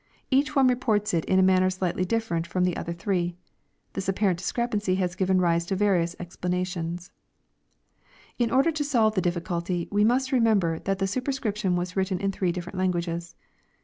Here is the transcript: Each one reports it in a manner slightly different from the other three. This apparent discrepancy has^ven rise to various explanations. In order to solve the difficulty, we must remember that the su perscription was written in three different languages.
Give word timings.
Each 0.31 0.55
one 0.55 0.65
reports 0.67 1.13
it 1.13 1.23
in 1.25 1.37
a 1.37 1.43
manner 1.43 1.69
slightly 1.69 2.05
different 2.05 2.47
from 2.47 2.63
the 2.63 2.75
other 2.75 2.91
three. 2.91 3.35
This 3.93 4.09
apparent 4.09 4.39
discrepancy 4.39 4.95
has^ven 4.97 5.39
rise 5.39 5.63
to 5.67 5.75
various 5.75 6.15
explanations. 6.19 7.11
In 8.39 8.49
order 8.49 8.71
to 8.71 8.83
solve 8.83 9.13
the 9.13 9.21
difficulty, 9.21 9.87
we 9.91 10.03
must 10.03 10.31
remember 10.31 10.79
that 10.79 10.97
the 10.97 11.05
su 11.05 11.21
perscription 11.21 11.75
was 11.75 11.95
written 11.95 12.19
in 12.19 12.31
three 12.31 12.51
different 12.51 12.79
languages. 12.79 13.35